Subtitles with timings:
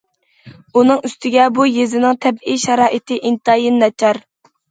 [0.79, 4.21] ئۇنىڭ ئۈستىگە، بۇ يېزىنىڭ تەبىئىي شارائىتى ئىنتايىن ناچار.